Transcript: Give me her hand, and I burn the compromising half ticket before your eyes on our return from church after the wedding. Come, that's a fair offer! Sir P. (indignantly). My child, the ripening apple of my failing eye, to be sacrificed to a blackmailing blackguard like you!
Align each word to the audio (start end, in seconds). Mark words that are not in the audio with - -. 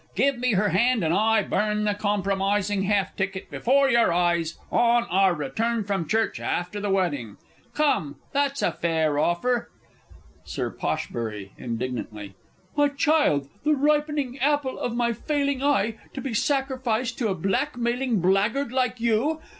Give 0.15 0.39
me 0.39 0.53
her 0.53 0.69
hand, 0.69 1.03
and 1.03 1.13
I 1.13 1.43
burn 1.43 1.83
the 1.83 1.93
compromising 1.93 2.81
half 2.81 3.15
ticket 3.15 3.51
before 3.51 3.87
your 3.87 4.11
eyes 4.11 4.57
on 4.71 5.03
our 5.03 5.35
return 5.35 5.83
from 5.83 6.07
church 6.07 6.39
after 6.39 6.79
the 6.79 6.89
wedding. 6.89 7.37
Come, 7.75 8.15
that's 8.31 8.63
a 8.63 8.71
fair 8.71 9.19
offer! 9.19 9.69
Sir 10.43 10.71
P. 10.71 11.51
(indignantly). 11.55 12.33
My 12.75 12.87
child, 12.87 13.47
the 13.63 13.75
ripening 13.75 14.39
apple 14.39 14.79
of 14.79 14.95
my 14.95 15.13
failing 15.13 15.61
eye, 15.61 15.97
to 16.15 16.19
be 16.21 16.33
sacrificed 16.33 17.19
to 17.19 17.27
a 17.27 17.35
blackmailing 17.35 18.21
blackguard 18.21 18.71
like 18.71 18.99
you! 18.99 19.39